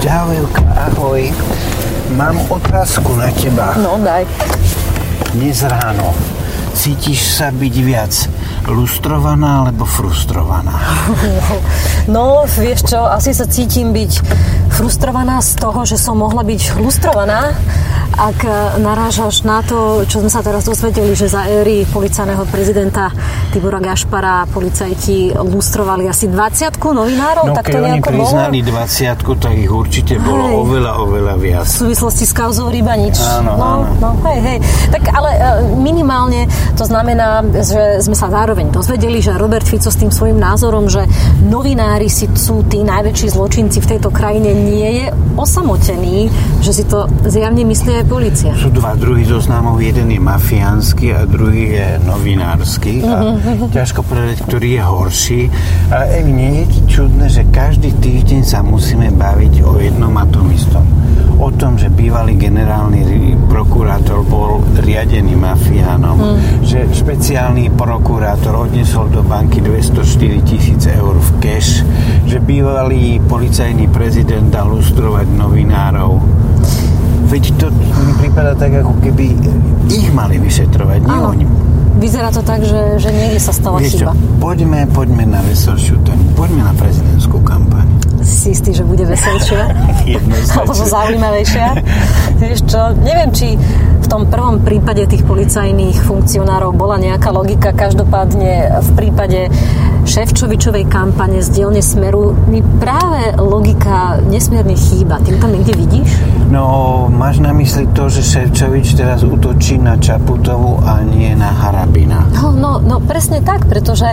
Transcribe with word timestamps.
Čau, 0.00 0.30
Ilka, 0.30 0.62
ahoj. 0.78 1.26
Mám 2.14 2.38
otázku 2.46 3.18
na 3.18 3.30
teba. 3.34 3.74
No, 3.82 3.98
daj. 3.98 4.22
Dnes 5.34 5.66
ráno 5.66 6.14
cítiš 6.74 7.36
sa 7.36 7.50
byť 7.50 7.74
viac 7.82 8.14
lustrovaná 8.68 9.64
alebo 9.66 9.84
frustrovaná? 9.88 10.74
No, 12.10 12.42
vieš 12.48 12.90
čo, 12.90 13.06
asi 13.06 13.30
sa 13.30 13.46
cítim 13.46 13.94
byť 13.94 14.12
frustrovaná 14.72 15.38
z 15.38 15.62
toho, 15.62 15.86
že 15.86 16.00
som 16.00 16.18
mohla 16.18 16.42
byť 16.42 16.80
lustrovaná 16.80 17.54
ak 18.20 18.38
e, 18.44 18.52
narážaš 18.84 19.46
na 19.46 19.64
to, 19.64 20.04
čo 20.04 20.20
sme 20.20 20.30
sa 20.30 20.44
teraz 20.44 20.68
dozvedeli, 20.68 21.16
že 21.16 21.30
za 21.30 21.46
éry 21.46 21.88
policajného 21.88 22.44
prezidenta 22.52 23.08
Tibora 23.54 23.80
Gašpara 23.80 24.44
policajti 24.50 25.32
lustrovali 25.32 26.04
asi 26.04 26.28
20 26.28 26.76
novinárov, 26.76 27.44
no, 27.48 27.56
tak 27.56 27.72
to 27.72 27.80
oni 27.80 28.02
priznali 28.02 28.60
20 28.60 29.40
tak 29.40 29.54
ich 29.56 29.72
určite 29.72 30.20
bolo 30.20 30.44
hej. 30.50 30.54
oveľa, 30.58 30.92
oveľa 31.00 31.34
viac. 31.40 31.66
V 31.66 31.88
súvislosti 31.88 32.24
s 32.28 32.34
kauzou 32.36 32.68
ryba 32.68 32.92
nič. 32.98 33.16
Áno, 33.22 33.56
no, 33.56 33.64
áno. 33.64 33.88
no, 33.96 34.10
hej, 34.28 34.38
hej. 34.42 34.58
Tak 34.90 35.02
ale 35.16 35.30
e, 35.32 35.49
minimálne 35.90 36.46
to 36.78 36.86
znamená, 36.86 37.42
že 37.50 37.98
sme 38.00 38.14
sa 38.14 38.30
zároveň 38.30 38.70
dozvedeli, 38.70 39.18
že 39.18 39.34
Robert 39.34 39.66
Fico 39.66 39.90
s 39.90 39.98
tým 39.98 40.14
svojim 40.14 40.38
názorom, 40.38 40.86
že 40.86 41.02
novinári 41.50 42.06
si 42.06 42.30
sú 42.32 42.62
tí 42.70 42.86
najväčší 42.86 43.34
zločinci 43.34 43.82
v 43.82 43.90
tejto 43.96 44.14
krajine, 44.14 44.54
nie 44.54 45.02
je 45.02 45.06
osamotený, 45.34 46.30
že 46.62 46.72
si 46.72 46.84
to 46.86 47.10
zjavne 47.26 47.66
myslí 47.66 48.00
aj 48.00 48.06
policia. 48.06 48.52
Sú 48.54 48.70
dva 48.70 48.94
druhy 48.94 49.26
zoznamov, 49.26 49.82
jeden 49.82 50.14
je 50.14 50.20
mafiánsky 50.22 51.10
a 51.10 51.26
druhý 51.26 51.74
je 51.74 51.86
novinársky. 52.06 53.02
A 53.02 53.34
uh-huh. 53.34 53.72
ťažko 53.74 54.06
povedať, 54.06 54.44
ktorý 54.46 54.78
je 54.78 54.82
horší. 54.84 55.42
Ale 55.90 56.04
Evi, 56.22 56.32
že 57.30 57.46
každý 57.46 57.94
týždeň 57.94 58.42
sa 58.42 58.58
musíme 58.66 59.14
baviť 59.14 59.62
o 59.62 59.78
jednom 59.78 60.10
a 60.18 60.26
tom 60.26 60.50
istom. 60.50 60.82
O 61.38 61.48
tom, 61.54 61.78
že 61.78 61.86
bývalý 61.86 62.34
generálny 62.34 63.32
prokurátor 63.46 64.26
bol 64.26 64.60
riadený 64.82 65.38
mafiánom, 65.38 66.18
hmm. 66.18 66.66
že 66.66 66.90
špeciálny 66.90 67.70
prokurátor 67.78 68.66
odnesol 68.66 69.08
do 69.14 69.22
banky 69.22 69.62
204 69.62 70.42
tisíc 70.42 70.82
eur 70.90 71.14
v 71.16 71.30
cash, 71.38 71.86
že 72.26 72.42
bývalý 72.42 73.22
policajný 73.24 73.86
prezident 73.88 74.50
dal 74.50 74.68
lustrovať 74.68 75.30
novinárov 75.30 76.18
Veď 77.30 77.62
to 77.62 77.66
mi 77.70 78.12
prípada 78.18 78.58
tak, 78.58 78.82
ako 78.82 78.98
keby 79.06 79.38
ich 79.86 80.10
mali 80.10 80.34
vyšetrovať, 80.42 80.98
nie 81.06 81.18
oni. 81.22 81.44
Vyzerá 81.98 82.30
to 82.30 82.42
tak, 82.46 82.62
že, 82.62 83.02
že 83.02 83.10
niekde 83.10 83.40
sa 83.42 83.50
stala 83.50 83.82
Vieš 83.82 83.98
chyba. 83.98 84.12
Čo, 84.14 84.38
poďme, 84.38 84.80
poďme 84.94 85.24
na 85.26 85.40
veselšiu 85.42 85.98
tému. 86.06 86.22
Poďme 86.38 86.62
na 86.62 86.74
prezidentskú 86.78 87.42
kampaň. 87.42 87.86
Si 88.20 88.54
istý, 88.54 88.70
že 88.70 88.86
bude 88.86 89.02
veselšia? 89.08 89.62
Alebo 90.54 90.72
zaujímavejšia? 90.76 91.66
Vieš 92.40 92.60
čo, 92.70 92.94
neviem, 93.02 93.34
či 93.34 93.58
v 94.00 94.06
tom 94.06 94.30
prvom 94.30 94.62
prípade 94.62 95.04
tých 95.10 95.26
policajných 95.26 95.98
funkcionárov 96.06 96.72
bola 96.72 96.96
nejaká 97.00 97.34
logika. 97.34 97.74
Každopádne 97.74 98.80
v 98.80 98.90
prípade 98.96 99.50
Ševčovičovej 100.10 100.90
kampane 100.90 101.38
z 101.38 101.54
dielne 101.54 101.78
Smeru 101.78 102.34
mi 102.50 102.58
práve 102.82 103.30
logika 103.38 104.18
nesmierne 104.26 104.74
chýba. 104.74 105.22
Ty 105.22 105.38
tam 105.38 105.54
niekde 105.54 105.78
vidíš? 105.78 106.10
No, 106.50 107.06
máš 107.06 107.38
na 107.38 107.54
mysli 107.54 107.86
to, 107.94 108.10
že 108.10 108.26
Ševčovič 108.26 108.98
teraz 108.98 109.22
útočí 109.22 109.78
na 109.78 109.94
Čaputovu 110.02 110.82
a 110.82 110.98
nie 111.06 111.30
na 111.38 111.54
Harabina. 111.54 112.26
No, 112.34 112.50
no, 112.50 112.82
no 112.82 112.98
presne 112.98 113.38
tak, 113.38 113.70
pretože 113.70 114.10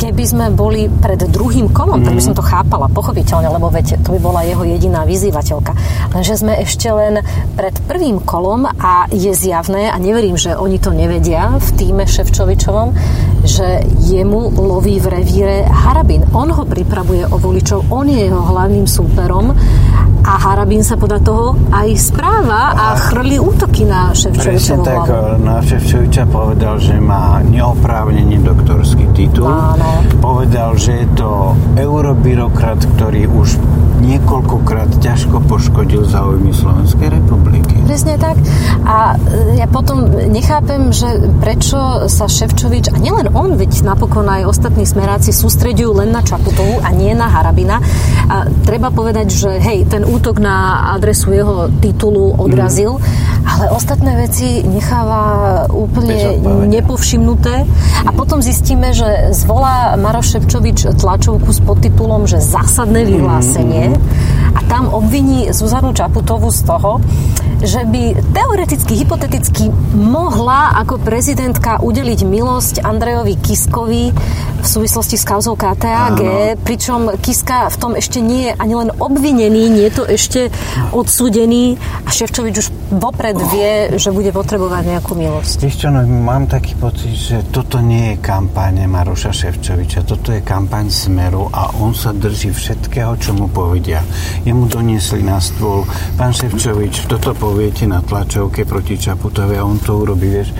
keby 0.00 0.24
sme 0.24 0.46
boli 0.48 0.88
pred 0.88 1.20
druhým 1.28 1.68
kolom, 1.76 2.00
mm. 2.00 2.04
tak 2.08 2.16
by 2.16 2.22
mhm. 2.24 2.28
som 2.32 2.38
to 2.40 2.40
chápala, 2.40 2.88
pochopiteľne, 2.88 3.52
lebo 3.52 3.68
veď 3.68 4.00
to 4.00 4.16
by 4.16 4.20
bola 4.24 4.48
jeho 4.48 4.64
jediná 4.64 5.04
vyzývateľka. 5.04 5.76
Lenže 6.16 6.40
sme 6.40 6.56
ešte 6.64 6.88
len 6.88 7.20
pred 7.52 7.76
prvým 7.84 8.24
kolom 8.24 8.64
a 8.64 9.12
je 9.12 9.36
zjavné, 9.36 9.92
a 9.92 9.96
neverím, 10.00 10.40
že 10.40 10.56
oni 10.56 10.80
to 10.80 10.96
nevedia 10.96 11.52
v 11.60 11.68
týme 11.76 12.08
Ševčovičovom, 12.08 12.96
že 13.44 13.84
jemu 14.08 14.56
loví 14.56 14.96
v 15.04 15.20
revíre 15.34 15.66
Harabin. 15.66 16.22
On 16.30 16.46
ho 16.46 16.62
pripravuje 16.62 17.26
o 17.26 17.36
voličov, 17.42 17.90
on 17.90 18.06
je 18.06 18.30
jeho 18.30 18.38
hlavným 18.38 18.86
súperom 18.86 19.50
a 20.22 20.32
Harabin 20.38 20.86
sa 20.86 20.94
podľa 20.94 21.20
toho 21.26 21.58
aj 21.74 21.90
správa 21.98 22.70
a, 22.70 22.94
a 22.94 23.10
chrli 23.10 23.42
útoky 23.42 23.82
na 23.82 24.14
Ševčovičovú 24.14 24.86
Presne 24.86 25.10
tak, 25.10 25.10
na 25.42 25.58
Ševčoviča 25.58 26.24
povedal, 26.30 26.78
že 26.78 27.02
má 27.02 27.42
doktorský 27.42 27.74
titul. 29.14 29.46
Áno. 29.46 30.02
Povedal, 30.18 30.74
že 30.74 31.06
je 31.06 31.08
to 31.14 31.54
eurobyrokrat, 31.78 32.82
ktorý 32.98 33.30
už 33.30 33.56
niekoľkokrát 34.04 35.00
ťažko 35.00 35.40
poškodil 35.48 36.04
záujmy 36.04 36.52
Slovenskej 36.52 37.08
republiky. 37.08 37.78
Presne 37.88 38.20
tak. 38.20 38.36
A 38.84 39.16
e, 39.16 39.56
ja 39.56 39.70
potom 39.70 40.04
nechápem, 40.28 40.92
že 40.92 41.08
prečo 41.40 42.10
sa 42.10 42.26
Ševčovič, 42.28 42.92
a 42.92 42.96
nielen 43.00 43.32
on, 43.32 43.56
veď 43.56 43.86
napokon 43.86 44.26
aj 44.28 44.50
ostatní 44.50 44.84
smeráci 44.84 45.32
sústredujú 45.32 45.96
len 46.04 46.12
na 46.12 46.20
Čaputovu 46.20 46.84
a 46.84 46.92
nie 46.92 47.16
na 47.16 47.30
Harabina. 47.30 47.80
A 48.28 48.50
treba 48.66 48.92
povedať, 48.92 49.32
že 49.32 49.50
hej, 49.62 49.88
ten 49.88 50.04
útok 50.04 50.42
na 50.42 50.90
adresu 50.92 51.32
jeho 51.32 51.70
titulu 51.80 52.36
odrazil, 52.36 52.98
mm. 52.98 53.04
ale 53.46 53.64
ostatné 53.72 54.12
veci 54.20 54.60
necháva 54.66 55.64
úplne 55.70 56.40
nepovšimnuté. 56.68 57.54
A 58.04 58.10
potom 58.12 58.44
zistíme, 58.44 58.92
že 58.92 59.03
zvolá 59.30 59.96
Maroš 59.96 60.36
Ševčovič 60.38 60.98
tlačovku 61.00 61.50
s 61.52 61.60
podtitulom, 61.60 62.26
že 62.28 62.40
zásadné 62.40 63.04
vyhlásenie 63.04 63.94
a 64.54 64.60
tam 64.70 64.88
obviní 64.92 65.50
Zuzanu 65.50 65.92
Čaputovu 65.92 66.50
z 66.50 66.60
toho, 66.62 67.02
že 67.64 67.80
by 67.88 68.34
teoreticky, 68.36 68.92
hypoteticky 69.00 69.72
mohla 69.96 70.76
ako 70.84 71.00
prezidentka 71.00 71.80
udeliť 71.80 72.20
milosť 72.28 72.74
Andrejovi 72.84 73.34
Kiskovi 73.40 74.04
v 74.60 74.66
súvislosti 74.66 75.16
s 75.16 75.24
kauzou 75.24 75.56
KTAG, 75.56 76.16
Áno. 76.20 76.60
pričom 76.60 77.16
Kiska 77.20 77.72
v 77.72 77.76
tom 77.76 77.92
ešte 77.96 78.20
nie 78.20 78.48
je 78.48 78.52
ani 78.56 78.74
len 78.76 78.90
obvinený, 78.96 79.62
nie 79.68 79.84
je 79.88 79.94
to 79.96 80.04
ešte 80.08 80.40
odsúdený 80.92 81.80
a 82.04 82.08
Ševčovič 82.12 82.54
už 82.64 82.68
vopred 82.96 83.36
vie, 83.52 83.96
že 83.96 84.12
bude 84.12 84.32
potrebovať 84.32 84.96
nejakú 84.96 85.12
milosť. 85.16 85.64
Vieš 85.64 85.76
čo, 85.84 85.88
no, 85.88 86.04
mám 86.04 86.48
taký 86.48 86.76
pocit, 86.76 87.12
že 87.16 87.36
toto 87.48 87.80
nie 87.80 88.14
je 88.14 88.20
kampáň 88.20 88.84
Maroša 88.94 89.34
Ševčoviča, 89.34 90.06
toto 90.06 90.30
je 90.30 90.38
kampaň 90.38 90.86
Smeru 90.86 91.50
a 91.50 91.74
on 91.82 91.98
sa 91.98 92.14
drží 92.14 92.54
všetkého, 92.54 93.18
čo 93.18 93.34
mu 93.34 93.50
povedia. 93.50 94.06
Jemu 94.46 94.70
doniesli 94.70 95.18
na 95.26 95.42
stôl, 95.42 95.82
pán 96.14 96.30
Ševčovič, 96.30 97.10
toto 97.10 97.34
poviete 97.34 97.90
na 97.90 97.98
tlačovke 98.06 98.62
proti 98.62 98.94
Čaputovi 98.94 99.58
a 99.58 99.66
on 99.66 99.82
to 99.82 99.98
urobí, 99.98 100.30
vieš 100.30 100.54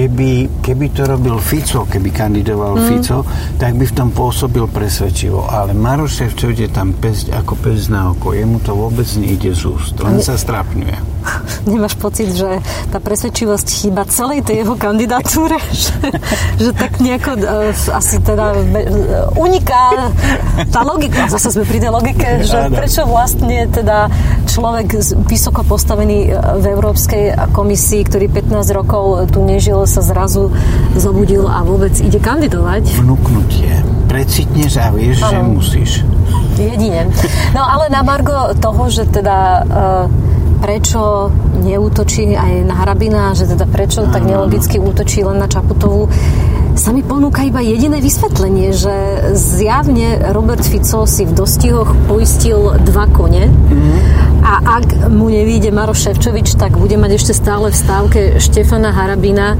keby, 0.00 0.48
keby 0.64 0.86
to 0.96 1.04
robil 1.04 1.36
Fico, 1.36 1.84
keby 1.84 2.08
kandidoval 2.08 2.80
mm. 2.80 2.84
Fico, 2.88 3.20
tak 3.60 3.76
by 3.76 3.84
v 3.84 3.92
tom 3.92 4.08
pôsobil 4.16 4.64
presvedčivo. 4.64 5.44
Ale 5.44 5.76
Maroš 5.76 6.24
Ševčovič 6.24 6.58
je 6.64 6.70
tam 6.72 6.96
pesť 6.96 7.36
ako 7.36 7.52
pesť 7.60 7.92
na 7.92 8.08
oko. 8.16 8.32
Jemu 8.32 8.64
to 8.64 8.72
vôbec 8.72 9.04
nejde 9.20 9.52
z 9.52 9.68
úst. 9.68 10.00
Len 10.00 10.24
sa 10.24 10.40
strapňuje. 10.40 10.96
Nemáš 11.68 12.00
pocit, 12.00 12.32
že 12.32 12.64
tá 12.88 12.96
presvedčivosť 12.96 13.66
chýba 13.68 14.08
celej 14.08 14.40
tej 14.48 14.64
jeho 14.64 14.72
kandidatúre? 14.80 15.60
že, 15.84 15.92
že 16.56 16.70
tak 16.72 16.96
nejako 16.96 17.36
uh, 17.36 17.68
asi 17.92 18.16
teda 18.24 18.56
uniká 19.36 20.08
tá 20.72 20.80
logika. 20.80 21.28
Zase 21.28 21.52
sme 21.52 21.68
pri 21.68 21.78
tej 21.84 21.92
logike, 21.92 22.28
že 22.48 22.72
prečo 22.72 23.04
vlastne 23.04 23.68
teda 23.68 24.08
človek 24.50 24.98
vysoko 25.30 25.62
postavený 25.62 26.34
v 26.34 26.64
Európskej 26.74 27.54
komisii, 27.54 28.02
ktorý 28.02 28.26
15 28.26 28.66
rokov 28.74 29.30
tu 29.30 29.46
nežil 29.46 29.86
sa 29.86 30.02
zrazu 30.02 30.50
zobudil 30.98 31.46
a 31.46 31.62
vôbec 31.62 31.94
ide 32.02 32.18
kandidovať. 32.18 32.98
Vnúknutie. 32.98 33.70
Precitneš 34.10 34.82
a 34.82 34.90
vieš, 34.90 35.22
ano. 35.22 35.30
že 35.30 35.38
musíš. 35.46 35.90
Jedine. 36.58 37.06
No 37.54 37.62
ale 37.62 37.86
na 37.94 38.02
Margo 38.02 38.58
toho, 38.58 38.90
že 38.90 39.06
teda 39.06 39.38
uh, 39.62 40.04
prečo 40.60 41.30
neútočí 41.62 42.34
aj 42.34 42.66
na 42.66 42.74
Harabina, 42.74 43.32
že 43.38 43.46
teda 43.46 43.70
prečo 43.70 44.02
ano. 44.02 44.10
tak 44.10 44.26
nelogicky 44.26 44.82
útočí 44.82 45.22
len 45.22 45.38
na 45.38 45.46
Čaputovú, 45.46 46.10
sa 46.80 46.96
mi 46.96 47.02
ponúka 47.04 47.42
iba 47.42 47.60
jediné 47.60 47.98
vysvetlenie, 47.98 48.72
že 48.72 48.94
zjavne 49.36 50.32
Robert 50.32 50.62
Fico 50.62 51.04
si 51.04 51.26
v 51.26 51.32
dostihoch 51.34 51.92
poistil 52.06 52.78
dva 52.86 53.04
kone 53.10 53.50
mm. 53.50 53.98
A 54.40 54.80
ak 54.80 55.12
mu 55.12 55.28
nevíde 55.28 55.68
Maroš 55.70 56.10
Ševčovič, 56.10 56.56
tak 56.56 56.80
bude 56.80 56.96
mať 56.96 57.20
ešte 57.20 57.32
stále 57.36 57.68
v 57.68 57.76
stávke 57.76 58.20
Štefana 58.40 58.90
Harabina, 58.90 59.54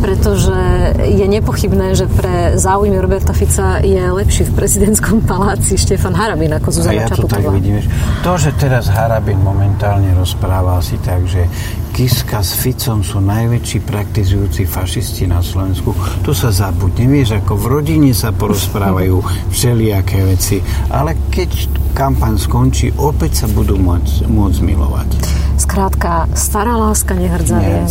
pretože 0.00 0.56
je 1.04 1.26
nepochybné, 1.28 1.96
že 1.96 2.08
pre 2.08 2.56
záujmy 2.56 2.96
Roberta 3.00 3.32
Fica 3.36 3.80
je 3.84 4.00
lepší 4.00 4.48
v 4.48 4.52
prezidentskom 4.56 5.24
paláci 5.24 5.76
Štefan 5.76 6.16
Harabin 6.16 6.52
ako 6.56 6.68
Zuzana 6.72 7.04
ja 7.04 7.08
to 7.08 7.28
tak 7.28 7.44
vidím. 7.52 7.80
To, 8.24 8.36
že 8.40 8.52
teraz 8.56 8.88
Harabin 8.88 9.40
momentálne 9.40 10.12
rozpráva 10.16 10.80
si 10.80 10.96
tak, 11.00 11.24
že 11.28 11.44
Kiska 11.96 12.44
s 12.44 12.60
Ficom 12.60 13.00
sú 13.00 13.24
najväčší 13.24 13.88
praktizujúci 13.88 14.68
fašisti 14.68 15.24
na 15.24 15.40
Slovensku. 15.40 15.96
To 16.28 16.36
sa 16.36 16.52
zabudne. 16.52 17.08
Vieš, 17.08 17.40
ako 17.40 17.56
v 17.56 17.66
rodine 17.72 18.12
sa 18.12 18.36
porozprávajú 18.36 19.16
všelijaké 19.56 20.20
veci, 20.28 20.60
ale 20.92 21.16
keď 21.32 21.72
kampaň 21.96 22.36
skončí, 22.36 22.92
opäť 23.00 23.40
sa 23.40 23.46
budú 23.48 23.80
môcť, 23.80 24.28
môcť 24.28 24.58
milovať. 24.60 25.35
Skrátka, 25.76 26.24
stará 26.32 26.72
láska 26.80 27.12
nehrdzavie. 27.12 27.84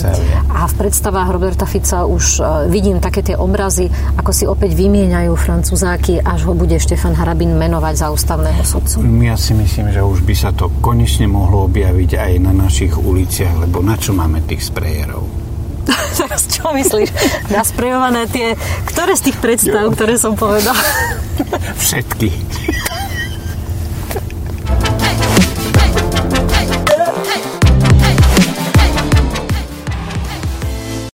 A 0.50 0.66
v 0.66 0.74
predstavách 0.74 1.30
Roberta 1.30 1.70
Fica 1.70 2.10
už 2.10 2.42
uh, 2.42 2.66
vidím 2.66 2.98
také 2.98 3.22
tie 3.22 3.38
obrazy, 3.38 3.94
ako 4.18 4.32
si 4.34 4.50
opäť 4.50 4.74
vymieňajú 4.74 5.30
francúzáky, 5.38 6.18
až 6.18 6.50
ho 6.50 6.58
bude 6.58 6.82
Štefan 6.82 7.14
Harabin 7.14 7.54
menovať 7.54 7.94
za 7.94 8.08
ústavného 8.10 8.66
sudcu. 8.66 9.06
Ja 9.22 9.38
si 9.38 9.54
myslím, 9.54 9.94
že 9.94 10.02
už 10.02 10.26
by 10.26 10.34
sa 10.34 10.50
to 10.50 10.74
konečne 10.82 11.30
mohlo 11.30 11.70
objaviť 11.70 12.18
aj 12.18 12.32
na 12.42 12.58
našich 12.58 12.98
uliciach, 12.98 13.70
lebo 13.70 13.86
na 13.86 13.94
čo 14.02 14.18
máme 14.18 14.42
tých 14.50 14.66
sprejerov? 14.66 15.22
Teraz 16.26 16.50
čo 16.50 16.74
myslíš? 16.74 17.14
Nasprejované 17.54 18.26
tie... 18.34 18.58
Ktoré 18.90 19.14
z 19.14 19.30
tých 19.30 19.38
predstav, 19.38 19.94
ktoré 19.94 20.18
som 20.18 20.34
povedal? 20.34 20.74
Všetky. 21.78 22.34